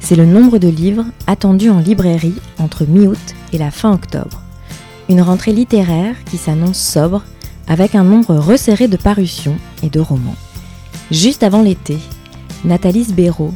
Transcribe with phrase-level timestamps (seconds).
[0.00, 3.18] C'est le nombre de livres attendus en librairie entre mi-août
[3.52, 4.42] et la fin octobre.
[5.08, 7.24] Une rentrée littéraire qui s'annonce sobre
[7.66, 10.36] avec un nombre resserré de parutions et de romans.
[11.10, 11.98] Juste avant l'été,
[12.64, 13.54] Nathalie Béraud,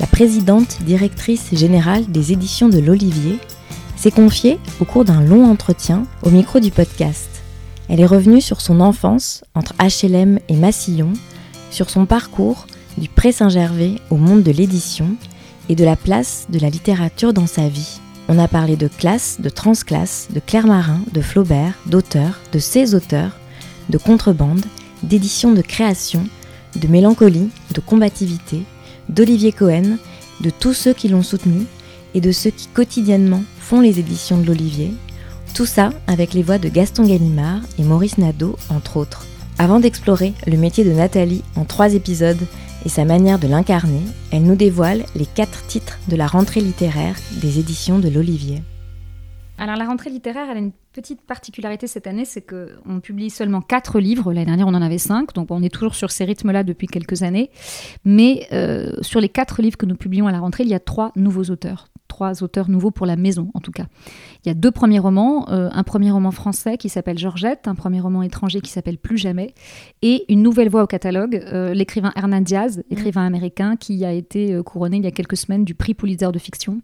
[0.00, 3.38] la présidente directrice générale des éditions de l'Olivier,
[3.96, 7.28] s'est confiée au cours d'un long entretien au micro du podcast.
[7.88, 11.12] Elle est revenue sur son enfance entre HLM et Massillon,
[11.70, 12.66] sur son parcours
[12.98, 15.16] du Pré-Saint-Gervais au monde de l'édition
[15.72, 17.98] et de la place de la littérature dans sa vie.
[18.28, 23.38] On a parlé de classe, de transclasse, de Claire-Marin, de Flaubert, d'auteurs, de ses auteurs,
[23.88, 24.66] de contrebande,
[25.02, 26.24] d'édition de création,
[26.76, 28.64] de mélancolie, de combativité,
[29.08, 29.96] d'Olivier Cohen,
[30.42, 31.64] de tous ceux qui l'ont soutenu
[32.12, 34.92] et de ceux qui quotidiennement font les éditions de l'Olivier.
[35.54, 39.24] Tout ça avec les voix de Gaston Gallimard et Maurice Nadeau, entre autres.
[39.58, 42.46] Avant d'explorer le métier de Nathalie en trois épisodes
[42.84, 44.02] et sa manière de l'incarner,
[44.32, 48.62] elle nous dévoile les quatre titres de la rentrée littéraire des éditions de l'Olivier.
[49.58, 53.60] Alors la rentrée littéraire, elle a une petite particularité cette année, c'est qu'on publie seulement
[53.60, 54.32] quatre livres.
[54.32, 57.22] L'année dernière, on en avait cinq, donc on est toujours sur ces rythmes-là depuis quelques
[57.22, 57.50] années.
[58.04, 60.80] Mais euh, sur les quatre livres que nous publions à la rentrée, il y a
[60.80, 61.91] trois nouveaux auteurs
[62.22, 63.86] trois auteurs nouveaux pour la maison, en tout cas.
[64.44, 67.74] Il y a deux premiers romans, euh, un premier roman français qui s'appelle Georgette, un
[67.74, 69.54] premier roman étranger qui s'appelle Plus jamais,
[70.02, 74.52] et une nouvelle voix au catalogue, euh, l'écrivain Hernan Diaz, écrivain américain, qui a été
[74.52, 76.80] euh, couronné il y a quelques semaines du prix Pulitzer de fiction,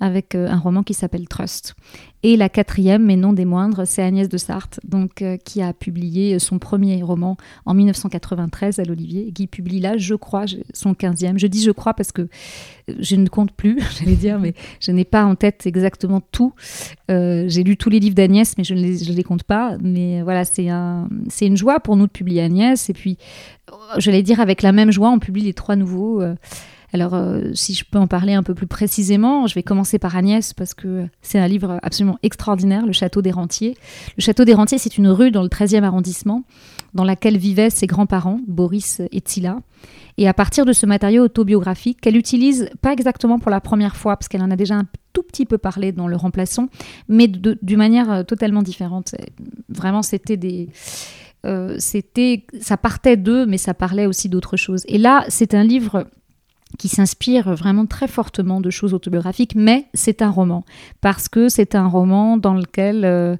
[0.00, 1.76] avec un roman qui s'appelle Trust.
[2.22, 5.72] Et la quatrième, mais non des moindres, c'est Agnès de Sarthe, donc, euh, qui a
[5.72, 10.44] publié son premier roman en 1993 à l'Olivier, et qui publie là, je crois,
[10.74, 11.38] son 15e.
[11.38, 12.28] Je dis je crois parce que
[12.88, 16.54] je ne compte plus, j'allais dire, mais je n'ai pas en tête exactement tout.
[17.10, 19.76] Euh, j'ai lu tous les livres d'Agnès, mais je ne les, compte pas.
[19.80, 21.08] Mais voilà, c'est un,
[21.40, 22.88] une joie pour nous de publier Agnès.
[22.88, 23.18] Et puis,
[23.98, 26.22] j'allais dire, avec la même joie, on publie les trois nouveaux.
[26.92, 30.16] Alors, euh, si je peux en parler un peu plus précisément, je vais commencer par
[30.16, 33.76] Agnès parce que c'est un livre absolument extraordinaire, Le Château des Rentiers.
[34.16, 36.44] Le Château des Rentiers, c'est une rue dans le 13e arrondissement
[36.94, 39.60] dans laquelle vivaient ses grands-parents, Boris et Tila.
[40.18, 44.16] Et à partir de ce matériau autobiographique, qu'elle utilise pas exactement pour la première fois,
[44.16, 46.68] parce qu'elle en a déjà un tout petit peu parlé dans Le Remplaçant,
[47.08, 49.14] mais d'une manière euh, totalement différente.
[49.68, 50.68] Vraiment, c'était des.
[51.46, 54.82] Euh, c'était, ça partait d'eux, mais ça parlait aussi d'autres choses.
[54.88, 56.06] Et là, c'est un livre
[56.78, 60.64] qui s'inspire vraiment très fortement de choses autobiographiques, mais c'est un roman,
[61.00, 63.36] parce que c'est un roman dans lequel, euh,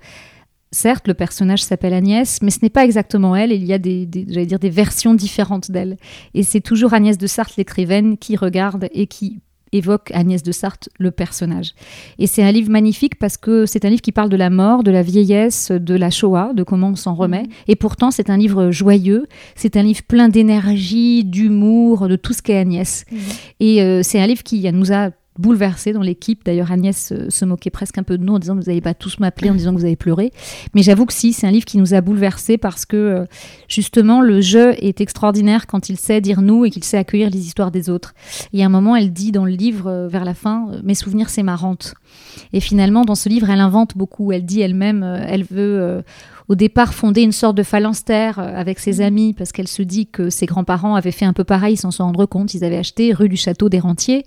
[0.73, 4.09] certes, le personnage s'appelle Agnès, mais ce n'est pas exactement elle, il y a des,
[4.29, 5.97] j'allais dire, des versions différentes d'elle.
[6.35, 9.41] Et c'est toujours Agnès de Sarthe, l'écrivaine, qui regarde et qui
[9.73, 11.73] évoque Agnès de Sarthe, le personnage.
[12.19, 14.83] Et c'est un livre magnifique parce que c'est un livre qui parle de la mort,
[14.83, 17.43] de la vieillesse, de la Shoah, de comment on s'en remet.
[17.43, 17.49] Mhm.
[17.69, 22.43] Et pourtant, c'est un livre joyeux, c'est un livre plein d'énergie, d'humour, de tout ce
[22.43, 23.05] qu'est Agnès.
[23.11, 23.19] Mhm.
[23.61, 26.45] Et euh, c'est un livre qui nous a bouleversée dans l'équipe.
[26.45, 29.19] D'ailleurs, Agnès se moquait presque un peu de nous en disant vous n'allez pas tous
[29.19, 30.33] m'appeler en disant que vous avez pleuré.
[30.75, 33.25] Mais j'avoue que si, c'est un livre qui nous a bouleversés parce que euh,
[33.69, 37.47] justement, le jeu est extraordinaire quand il sait dire nous et qu'il sait accueillir les
[37.47, 38.15] histoires des autres.
[38.53, 40.95] Et à un moment, elle dit dans le livre, euh, vers la fin, euh, mes
[40.95, 41.95] souvenirs, c'est ma rente.
[42.53, 44.33] Et finalement, dans ce livre, elle invente beaucoup.
[44.33, 46.03] Elle dit elle-même, elle veut
[46.51, 49.07] au départ fonder une sorte de phalanstère euh, avec ses mmh.
[49.07, 52.07] amis parce qu'elle se dit que ses grands-parents avaient fait un peu pareil sans s'en
[52.07, 52.55] rendre compte.
[52.55, 54.25] Ils avaient acheté rue du Château des Rentiers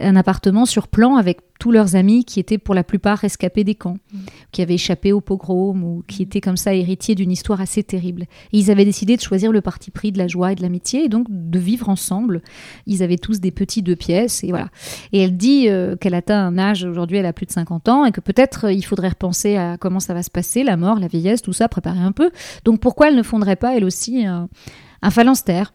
[0.00, 3.76] un appartement sur plan avec tous leurs amis qui étaient pour la plupart rescapés des
[3.76, 4.18] camps, mm.
[4.50, 6.24] qui avaient échappé au pogrom ou qui mm.
[6.24, 8.22] étaient comme ça héritiers d'une histoire assez terrible.
[8.52, 11.04] Et ils avaient décidé de choisir le parti pris de la joie et de l'amitié
[11.04, 12.40] et donc de vivre ensemble.
[12.86, 14.70] Ils avaient tous des petits deux pièces et voilà.
[15.12, 18.04] Et elle dit euh, qu'elle atteint un âge, aujourd'hui elle a plus de 50 ans
[18.06, 20.98] et que peut-être euh, il faudrait repenser à comment ça va se passer, la mort,
[20.98, 22.30] la vieillesse, tout ça, préparer un peu.
[22.64, 24.48] Donc pourquoi elle ne fonderait pas elle aussi un,
[25.02, 25.74] un phalanstère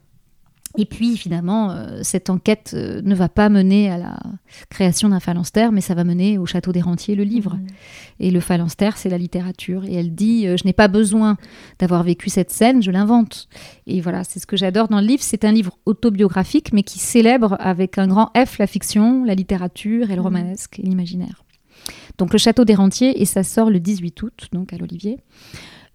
[0.78, 4.18] et puis finalement, euh, cette enquête euh, ne va pas mener à la
[4.70, 7.56] création d'un phalanstère, mais ça va mener au château des rentiers, le livre.
[7.56, 7.68] Mmh.
[8.20, 9.86] Et le phalanstère, c'est la littérature.
[9.86, 11.38] Et elle dit, euh, je n'ai pas besoin
[11.80, 13.48] d'avoir vécu cette scène, je l'invente.
[13.88, 15.24] Et voilà, c'est ce que j'adore dans le livre.
[15.24, 20.12] C'est un livre autobiographique, mais qui célèbre avec un grand F la fiction, la littérature
[20.12, 20.26] et le mmh.
[20.26, 21.44] romanesque et l'imaginaire.
[22.18, 25.20] Donc le château des rentiers, et ça sort le 18 août, donc à l'Olivier.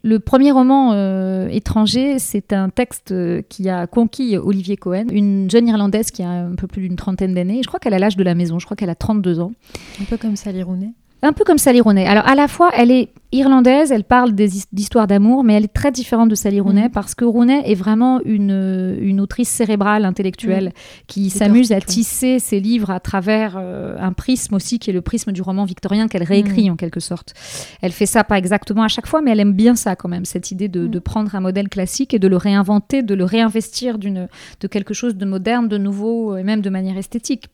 [0.02, 5.50] Le premier roman euh, étranger, c'est un texte euh, qui a conquis Olivier Cohen, une
[5.50, 7.60] jeune Irlandaise qui a un peu plus d'une trentaine d'années.
[7.62, 9.52] Je crois qu'elle a l'âge de la maison, je crois qu'elle a 32 ans.
[10.00, 10.92] Un peu comme Sally Rooney.
[11.22, 12.06] Un peu comme Sally Rooney.
[12.06, 15.92] Alors à la fois, elle est irlandaise, elle parle d'histoires d'amour, mais elle est très
[15.92, 16.90] différente de Sally Rooney Mhm.
[16.90, 20.72] parce que Rooney est vraiment une, une autrice cérébrale, intellectuelle, Mhm.
[21.06, 25.00] qui s'amuse à tisser ses livres à travers euh, un prisme aussi qui est le
[25.00, 26.72] prisme du roman victorien qu'elle réécrit Mhm.
[26.72, 27.34] en quelque sorte.
[27.82, 30.24] Elle fait ça pas exactement à chaque fois, mais elle aime bien ça quand même,
[30.24, 33.98] cette idée de, de prendre un modèle classique et de le réinventer, de le réinvestir
[33.98, 34.28] d'une
[34.60, 37.46] de quelque chose de moderne, de nouveau et même de manière esthétique.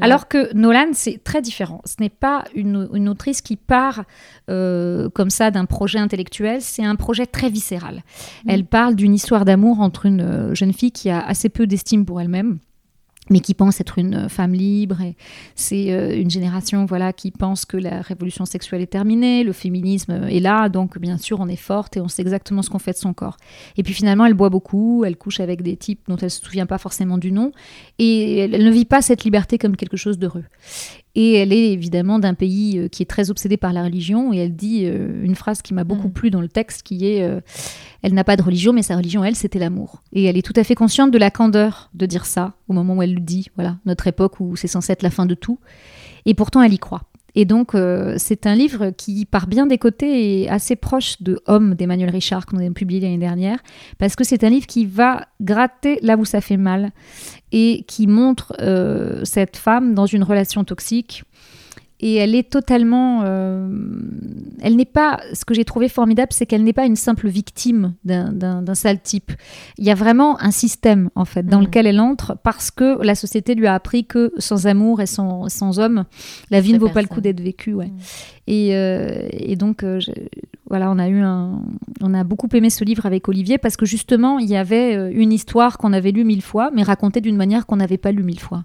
[0.00, 1.80] Alors que Nolan, c'est très différent.
[1.84, 4.04] Ce n'est pas une, une autrice qui part
[4.50, 8.02] euh, comme ça d'un projet intellectuel, c'est un projet très viscéral.
[8.46, 12.04] Elle parle d'une histoire d'amour entre une euh, jeune fille qui a assez peu d'estime
[12.04, 12.58] pour elle-même
[13.30, 15.00] mais qui pense être une euh, femme libre.
[15.00, 15.16] Et
[15.54, 20.26] c'est euh, une génération voilà, qui pense que la révolution sexuelle est terminée, le féminisme
[20.28, 22.92] est là, donc bien sûr on est forte et on sait exactement ce qu'on fait
[22.92, 23.38] de son corps.
[23.76, 26.44] Et puis finalement elle boit beaucoup, elle couche avec des types dont elle ne se
[26.44, 27.52] souvient pas forcément du nom,
[27.98, 30.44] et elle, elle ne vit pas cette liberté comme quelque chose d'heureux.
[31.16, 34.38] Et elle est évidemment d'un pays euh, qui est très obsédé par la religion, et
[34.38, 36.12] elle dit euh, une phrase qui m'a beaucoup Mhm.
[36.12, 37.40] plu dans le texte, qui est euh,
[38.02, 40.02] Elle n'a pas de religion, mais sa religion, elle, c'était l'amour.
[40.12, 42.96] Et elle est tout à fait consciente de la candeur de dire ça, au moment
[42.96, 45.58] où elle le dit, voilà, notre époque où c'est censé être la fin de tout.
[46.26, 47.02] Et pourtant, elle y croit.
[47.34, 51.40] Et donc, euh, c'est un livre qui, par bien des côtés, est assez proche de
[51.46, 53.58] Homme d'Emmanuel Richard, qu'on a publié l'année dernière,
[53.98, 56.92] parce que c'est un livre qui va gratter là où ça fait mal
[57.52, 61.24] et qui montre euh, cette femme dans une relation toxique.
[62.00, 63.20] Et elle est totalement.
[63.24, 63.68] euh,
[64.60, 65.20] elle n'est pas.
[65.32, 69.30] Ce que j'ai trouvé formidable, c'est qu'elle n'est pas une simple victime d'un- sale type.
[69.78, 71.64] Il y a vraiment un système, en fait, dans Mhm.
[71.66, 75.48] lequel elle entre parce que la société lui a appris que sans amour et sans,
[75.48, 76.04] sans homme,
[76.50, 77.72] la vie ne vaut pas le coup d'être vécue.
[77.74, 77.90] Ouais.
[78.46, 80.00] Et, euh, et donc, euh,
[80.68, 81.62] voilà, on a eu un,
[82.02, 85.32] on a beaucoup aimé ce livre avec Olivier parce que justement, il y avait une
[85.32, 88.40] histoire qu'on avait lue mille fois, mais racontée d'une manière qu'on n'avait pas lue mille
[88.40, 88.64] fois.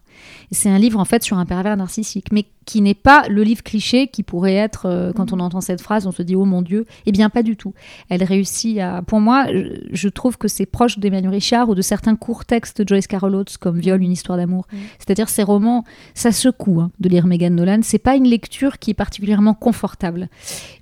[0.51, 3.63] C'est un livre en fait sur un pervers narcissique, mais qui n'est pas le livre
[3.63, 6.61] cliché qui pourrait être euh, quand on entend cette phrase, on se dit oh mon
[6.61, 6.85] Dieu.
[7.07, 7.73] Eh bien, pas du tout.
[8.09, 9.01] Elle réussit à.
[9.01, 9.47] Pour moi,
[9.91, 13.33] je, trouve que c'est proche d'Emmanuel Richard ou de certains courts textes de Joyce Carol
[13.33, 14.67] Oates comme Viol, une histoire d'amour.
[14.99, 17.79] C'est-à-dire ces romans, ça secoue hein, de lire Megan Nolan.
[17.81, 20.29] C'est pas une lecture qui est particulièrement confortable,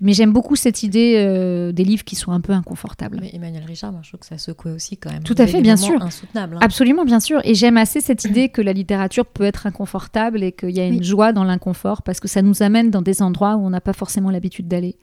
[0.01, 3.19] mais j'aime beaucoup cette idée euh, des livres qui sont un peu inconfortables.
[3.21, 5.23] Mais Emmanuel Richard, moi, je trouve que ça secouait aussi quand même.
[5.23, 6.01] Tout à fait, bien sûr.
[6.01, 6.55] insoutenables.
[6.55, 6.59] hein.
[6.61, 7.39] Absolument, bien sûr.
[7.45, 10.85] Et j'aime assez cette idée que la littérature peut être inconfortable et qu'il y a
[10.85, 11.03] une Oui.
[11.03, 13.93] joie dans l'inconfort parce que ça nous amène dans des endroits où on n'a pas
[13.93, 14.97] forcément l'habitude d'aller.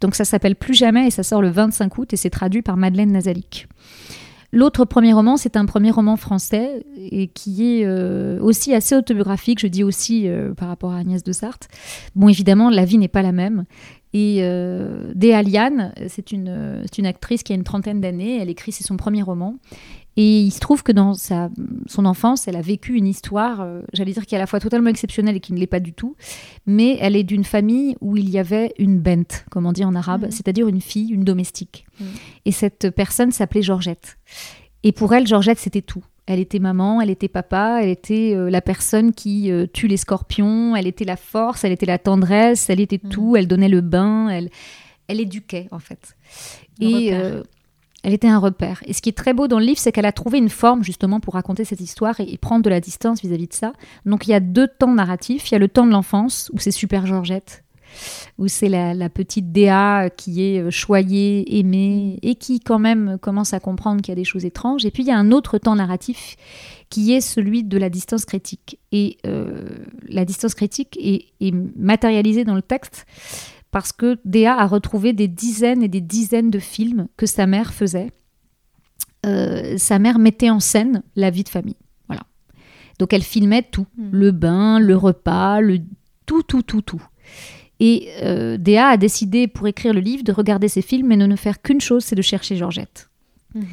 [0.00, 2.76] Donc ça s'appelle Plus jamais et ça sort le 25 août et c'est traduit par
[2.76, 3.68] Madeleine Nazalik.
[4.50, 9.58] L'autre premier roman, c'est un premier roman français et qui est euh, aussi assez autobiographique,
[9.60, 11.68] je dis aussi euh, par rapport à Agnès de Sarthe.
[12.14, 13.66] Bon, évidemment, la vie n'est pas la même.
[14.14, 15.12] Et euh,
[16.08, 19.20] c'est une, c'est une actrice qui a une trentaine d'années, elle écrit, c'est son premier
[19.22, 19.56] roman.
[20.20, 21.48] Et il se trouve que dans sa,
[21.86, 24.58] son enfance, elle a vécu une histoire, euh, j'allais dire, qui est à la fois
[24.58, 26.16] totalement exceptionnelle et qui ne l'est pas du tout.
[26.66, 29.94] Mais elle est d'une famille où il y avait une bent, comme on dit en
[29.94, 30.30] arabe, Mhm.
[30.32, 31.86] c'est-à-dire une fille, une domestique.
[32.00, 32.06] Mhm.
[32.46, 34.18] Et cette personne s'appelait Georgette.
[34.82, 36.02] Et pour elle, Georgette, c'était tout.
[36.26, 39.96] Elle était maman, elle était papa, elle était euh, la personne qui euh, tue les
[39.96, 43.10] scorpions, elle était la force, elle était la tendresse, elle était Mhm.
[43.10, 44.50] tout, elle donnait le bain, elle,
[45.06, 46.16] elle éduquait en fait.
[46.80, 47.42] Et euh,
[48.04, 48.82] elle était un repère.
[48.86, 50.84] Et ce qui est très beau dans le livre, c'est qu'elle a trouvé une forme
[50.84, 53.72] justement pour raconter cette histoire et, prendre de la distance vis-à-vis de ça.
[54.06, 55.50] Donc il y a deux temps narratifs.
[55.50, 57.64] Il y a le temps de l'enfance où c'est Super Georgette,
[58.38, 63.52] où c'est la, petite Déa qui est euh, choyée, aimée et qui quand même commence
[63.52, 64.86] à comprendre qu'il y a des choses étranges.
[64.86, 66.36] Et puis il y a un autre temps narratif
[66.90, 68.78] qui est celui de la distance critique.
[68.92, 69.70] Et euh,
[70.06, 73.06] la distance critique est matérialisée dans le texte
[73.70, 77.72] parce que Déa a retrouvé des dizaines et des dizaines de films que sa mère
[77.74, 78.10] faisait.
[79.26, 81.76] Euh, sa mère mettait en scène la vie de famille.
[82.08, 82.22] Voilà.
[82.98, 84.08] Donc elle filmait tout, Mm.
[84.12, 85.80] le bain, le repas, le
[86.26, 87.02] tout, tout, tout, tout.
[87.80, 91.26] Et euh, Déa a décidé pour écrire le livre de regarder ces films et de
[91.26, 93.08] ne faire qu'une chose, c'est de chercher Georgette.
[93.54, 93.64] Mhm.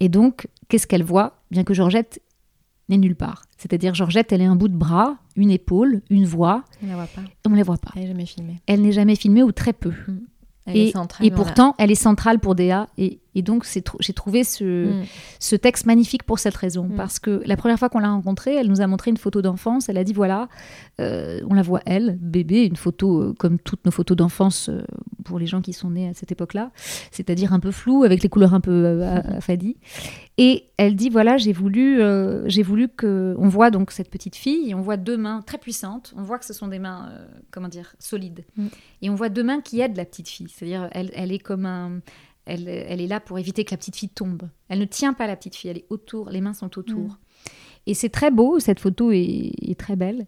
[0.00, 1.42] Et donc, qu'est-ce qu'elle voit?
[1.50, 2.20] Bien que Georgette
[2.88, 3.42] n'est nulle part.
[3.58, 7.06] C'est-à-dire, Georgette, elle est un bout de bras, une épaule, une voix, On la voit
[7.06, 7.22] pas.
[7.46, 7.90] on ne la voit pas.
[7.96, 8.60] Elle n'est jamais filmée.
[8.66, 9.92] Elle n'est jamais filmée ou très peu.
[10.66, 12.86] Elle Et, est centrale, et la- pourtant, elle est centrale pour Déa.
[12.98, 13.66] Et, et donc,
[14.00, 15.04] j'ai trouvé ce, Mm.
[15.38, 16.84] ce texte magnifique pour cette raison.
[16.84, 16.96] Mm.
[16.96, 19.88] Parce que la première fois qu'on l'a rencontrée, elle nous a montré une photo d'enfance.
[19.88, 20.48] Elle a dit voilà,
[21.00, 24.82] euh, on la voit elle, bébé, une photo euh, comme toutes nos photos d'enfance euh,
[25.24, 26.70] pour les gens qui sont nés à cette époque-là,
[27.10, 29.02] c'est-à-dire un peu floue, avec les couleurs un peu
[29.36, 29.76] affadies.
[30.38, 32.00] Et elle dit voilà, j'ai voulu,
[32.46, 35.58] j'ai voulu que on voit donc cette petite fille et on voit deux mains très
[35.58, 36.14] puissantes.
[36.16, 37.10] On voit que ce sont des mains,
[37.50, 38.44] comment dire, solides.
[38.56, 38.66] Mm.
[39.02, 40.48] Et on voit deux mains qui aident la petite fille.
[40.48, 42.00] C'est-à-dire elle, elle est comme un
[42.44, 44.48] elle, elle est là pour éviter que la petite fille tombe.
[44.68, 47.08] Elle ne tient pas la petite fille, elle est autour, les mains sont autour.
[47.08, 47.16] Mm.
[47.86, 50.26] Et c'est très beau, cette photo est, est très belle.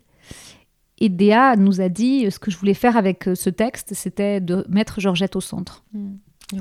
[0.98, 4.64] Et Déa nous a dit, ce que je voulais faire avec ce texte, c'était de
[4.68, 5.84] mettre Georgette au centre.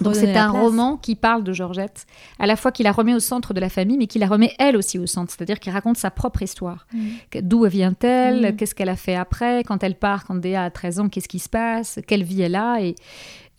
[0.01, 2.05] Donc c'est un roman qui parle de Georgette,
[2.39, 4.53] à la fois qui la remet au centre de la famille, mais qui la remet
[4.59, 6.87] elle aussi au centre, c'est-à-dire qu'il raconte sa propre histoire.
[7.31, 8.53] Que- D'où vient-elle?
[8.53, 8.55] Mm.
[8.55, 9.63] Qu'est-ce qu'elle a fait après?
[9.63, 11.99] Quand elle part, quand Déa a 13 ans, qu'est-ce qui se passe?
[12.07, 12.81] Quelle vie elle a?
[12.81, 12.95] Et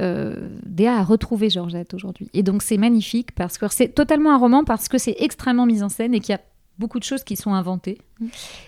[0.02, 2.28] euh, Déa a retrouvé Georgette aujourd'hui.
[2.34, 5.82] Et donc c'est magnifique parce que c'est totalement un roman parce que c'est extrêmement mis
[5.82, 6.40] en scène et qu'il y a
[6.78, 7.98] beaucoup de choses qui sont inventées.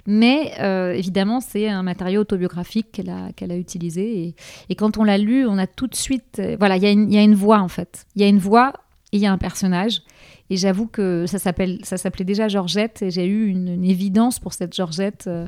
[0.06, 4.18] Mais euh, évidemment, c'est un matériau autobiographique qu'elle a, qu'elle a utilisé.
[4.18, 4.34] Et,
[4.68, 6.38] et quand on l'a lu, on a tout de suite...
[6.38, 8.06] euh, voilà, il y, y a une voix en fait.
[8.14, 8.72] Il y a une voix
[9.12, 10.02] et il y a un personnage.
[10.50, 15.24] Et j'avoue que ça s'appelait déjà Georgette et j'ai eu une, évidence pour cette Georgette.
[15.26, 15.46] euh,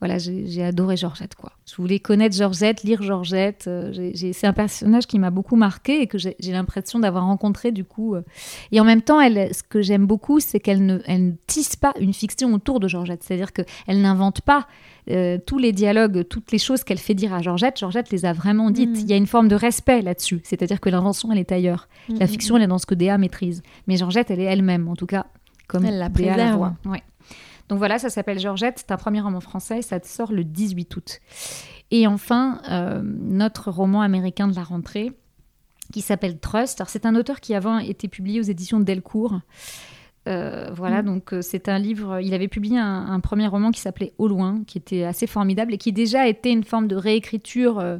[0.00, 1.52] voilà, j'ai adoré Georgette quoi.
[1.66, 3.66] Je voulais connaître Georgette, lire Georgette.
[3.66, 7.84] euh, c'est un personnage qui m'a beaucoup marqué et que j'ai l'impression d'avoir rencontré du
[7.84, 8.14] coup.
[8.14, 8.22] euh.
[8.72, 11.94] Et en même temps, elle, ce que j'aime beaucoup, c'est qu'elle ne, ne tisse pas
[12.00, 13.22] une fiction autour de Georgette.
[13.22, 14.66] C'est-à-dire qu'elle n'invente pas
[15.10, 17.78] euh, tous les dialogues, toutes les choses qu'elle fait dire à Georgette.
[17.78, 18.90] Georgette les a vraiment dites.
[18.90, 18.96] Mhm.
[18.96, 20.40] Il y a une forme de respect là-dessus.
[20.44, 21.88] C'est-à-dire que l'invention, elle est ailleurs.
[22.08, 23.62] Mm, La fiction, elle est dans ce que Déa maîtrise.
[23.86, 25.26] Mais Georgette, elle est elle-même, en tout cas,
[25.68, 26.56] comme Elle la Déa la préserve.
[26.58, 26.74] voit.
[26.86, 27.02] Ouais.
[27.68, 28.76] Donc voilà, ça s'appelle Georgette.
[28.78, 29.82] C'est un premier roman français.
[29.82, 31.20] Ça sort le 18 août.
[31.90, 35.12] Et enfin, euh, notre roman américain de la rentrée,
[35.92, 36.80] qui s'appelle Trust.
[36.80, 39.40] Alors, c'est un auteur qui avant été publié aux éditions Delcourt.
[40.26, 42.20] Euh, voilà, donc euh, c'est un livre.
[42.20, 45.74] Il avait publié un, un premier roman qui s'appelait Au loin, qui était assez formidable
[45.74, 47.98] et qui déjà était une forme de réécriture euh,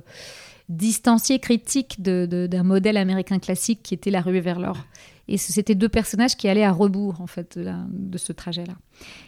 [0.68, 4.76] distanciée, critique de- de- d'un modèle américain classique qui était La ruée vers l'or.
[5.28, 8.74] Et c'était deux personnages qui allaient à rebours en fait de, la- de ce trajet-là.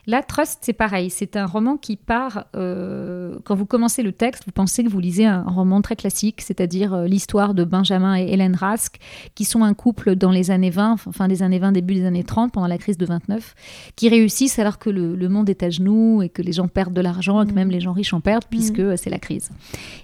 [0.06, 1.10] Là, Trust, c'est pareil.
[1.10, 2.44] C'est un roman qui part.
[2.54, 6.40] euh, quand vous commencez le texte, vous pensez que vous lisez un roman très classique,
[6.40, 8.98] c'est-à-dire euh, l'histoire de Benjamin et Hélène Rask,
[9.34, 12.22] qui sont un couple dans les années 20, fin des années 20, début des années
[12.24, 13.54] 30, pendant la crise de 29,
[13.96, 16.94] qui réussissent alors que le, le monde est à genoux et que les gens perdent
[16.94, 19.50] de l'argent et que même les gens riches en perdent, puisque euh, c'est la crise.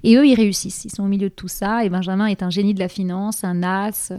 [0.02, 0.84] Et eux, ils réussissent.
[0.84, 1.84] Ils sont au milieu de tout ça.
[1.84, 4.12] Et Benjamin est un génie de la finance, un as.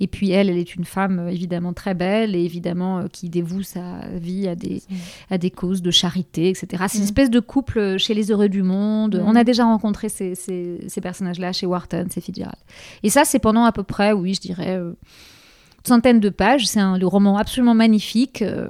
[0.00, 3.28] Et puis elle, elle est une femme euh, évidemment très belle et évidemment euh, qui
[3.28, 4.82] dévoue sa vie à des,
[5.30, 6.84] à des causes de charité, etc.
[6.88, 9.16] C'est une espèce de couple euh, chez les heureux du monde.
[9.16, 9.24] Mm.
[9.26, 12.58] On a déjà rencontré ces, ces- ces personnages-là chez Wharton, c'est Fitzgerald.
[13.02, 16.66] Et ça, c'est pendant à peu près, oui, je dirais, euh, une centaine de pages.
[16.66, 18.68] C'est un le roman absolument magnifique euh,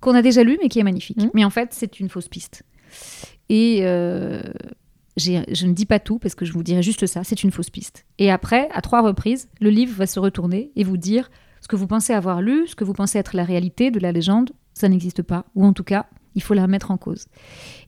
[0.00, 1.22] qu'on a déjà lu, mais qui est magnifique.
[1.22, 1.30] Mm.
[1.34, 2.62] Mais en fait, c'est une fausse piste.
[3.48, 4.40] Et euh,
[5.16, 7.70] je ne dis pas tout parce que je vous dirai juste ça, c'est une fausse
[7.70, 8.04] piste.
[8.18, 11.30] Et après, à trois reprises, le livre va se retourner et vous dire
[11.64, 14.12] ce que vous pensez avoir lu, ce que vous pensez être la réalité de la
[14.12, 15.46] légende, ça n'existe pas.
[15.54, 16.04] Ou en tout cas,
[16.34, 17.24] il faut la mettre en cause.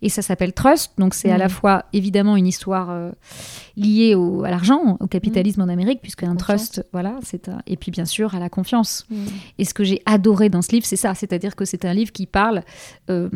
[0.01, 3.11] Et ça s'appelle Trust, donc c'est à la fois évidemment une histoire euh,
[3.77, 6.71] liée au, à l'argent, au capitalisme en Amérique, puisque un Confiance.
[6.71, 7.61] trust, voilà, c'est un...
[7.67, 9.05] et puis bien sûr à la confiance.
[9.11, 9.25] Mm.
[9.59, 12.13] Et ce que j'ai adoré dans ce livre, c'est ça, c'est-à-dire que c'est un livre
[12.13, 12.63] qui parle
[13.11, 13.29] euh,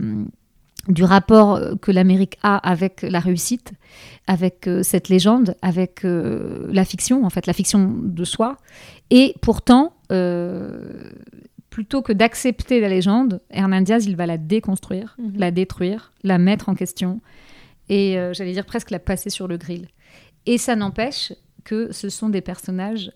[0.88, 3.72] du rapport euh, que l'Amérique a avec la réussite,
[4.26, 8.56] avec euh, cette légende, avec la fiction, en fait, la fiction de soi.
[9.10, 10.84] Et pourtant, euh,
[11.70, 15.32] plutôt que d'accepter la légende, Hernan Diaz, il va la déconstruire, Mhm.
[15.36, 17.20] la détruire, la mettre en question,
[17.88, 19.88] et euh, j'allais dire presque la passer sur le grill.
[20.46, 21.32] Et ça n'empêche
[21.64, 23.12] que ce sont des personnages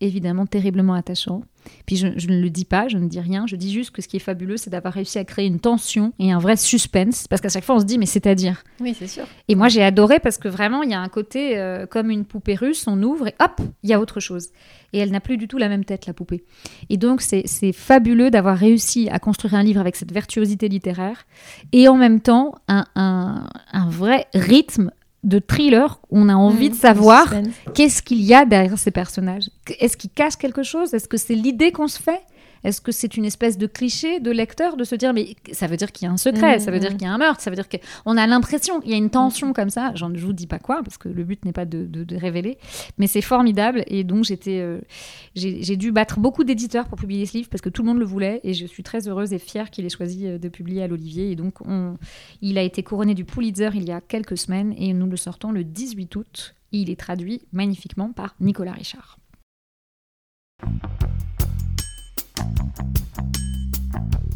[0.00, 1.42] évidemment terriblement attachants.
[1.86, 4.00] Puis je, je ne le dis pas, je ne dis rien, je dis juste que
[4.00, 7.26] ce qui est fabuleux, c'est d'avoir réussi à créer une tension et un vrai suspense,
[7.28, 8.62] parce qu'à chaque fois on se dit mais c'est-à-dire?
[8.80, 9.24] Oui, c'est sûr.
[9.48, 12.24] Et moi j'ai adoré parce que vraiment il y a un côté euh, comme une
[12.24, 14.48] poupée russe, on ouvre et hop, il y a autre chose.
[14.94, 16.44] Et elle n'a plus du tout la même tête, la poupée.
[16.88, 21.26] Et donc c'est c'est fabuleux d'avoir réussi à construire un livre avec cette virtuosité littéraire
[21.72, 24.90] et en même temps un, un, un vrai rythme
[25.28, 27.34] de thriller on a envie Mm, de savoir.
[27.74, 29.44] Qu'est-ce qu'il y a derrière ces personnages.
[29.78, 30.94] Est-ce qu'ils cachent quelque chose?
[30.94, 32.20] Est-ce que c'est l'idée qu'on se fait?
[32.64, 35.76] Est-ce que c'est une espèce de cliché de lecteur de se dire mais ça veut
[35.76, 36.96] dire qu'il y a un secret, Mhm, ça veut dire mhm.
[36.96, 39.10] qu'il y a un meurtre, ça veut dire qu'on a l'impression, il y a une
[39.10, 39.92] tension comme ça.
[39.94, 42.58] Je vous dis pas quoi parce que le but n'est pas de, de- de révéler,
[42.98, 44.80] mais c'est formidable et donc j'étais, euh,
[45.34, 47.98] j'ai j'ai dû battre beaucoup d'éditeurs pour publier ce livre parce que tout le monde
[47.98, 50.82] le voulait et je suis très heureuse et fière qu'il ait choisi euh, de publier
[50.82, 51.96] à l'Olivier et donc on,
[52.42, 55.52] il a été couronné du Pulitzer il y a quelques semaines et nous le sortons
[55.52, 56.54] le 18 août.
[56.72, 59.18] Il est traduit magnifiquement par Nicolas Richard.
[62.76, 64.27] Thank you.